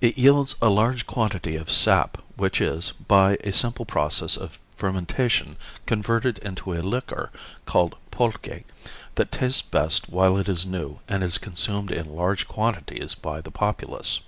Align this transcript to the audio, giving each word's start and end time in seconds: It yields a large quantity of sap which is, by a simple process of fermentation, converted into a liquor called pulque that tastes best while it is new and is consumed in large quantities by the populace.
It 0.00 0.18
yields 0.18 0.56
a 0.60 0.68
large 0.68 1.06
quantity 1.06 1.54
of 1.54 1.70
sap 1.70 2.20
which 2.34 2.60
is, 2.60 2.90
by 2.90 3.36
a 3.44 3.52
simple 3.52 3.84
process 3.84 4.36
of 4.36 4.58
fermentation, 4.76 5.56
converted 5.86 6.38
into 6.38 6.72
a 6.74 6.82
liquor 6.82 7.30
called 7.64 7.94
pulque 8.10 8.64
that 9.14 9.30
tastes 9.30 9.62
best 9.62 10.08
while 10.10 10.36
it 10.38 10.48
is 10.48 10.66
new 10.66 10.98
and 11.06 11.22
is 11.22 11.38
consumed 11.38 11.92
in 11.92 12.16
large 12.16 12.48
quantities 12.48 13.14
by 13.14 13.40
the 13.40 13.52
populace. 13.52 14.18